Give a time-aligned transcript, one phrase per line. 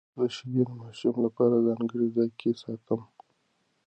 [0.17, 3.01] زه شیدې د ماشومانو لپاره ځانګړي ځای کې ساتم.